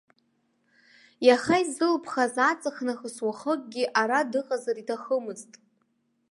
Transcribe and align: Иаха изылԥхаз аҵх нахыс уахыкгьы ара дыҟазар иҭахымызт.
Иаха 1.27 1.55
изылԥхаз 1.63 2.35
аҵх 2.49 2.75
нахыс 2.87 3.17
уахыкгьы 3.25 3.83
ара 4.01 4.19
дыҟазар 4.31 4.77
иҭахымызт. 4.81 5.51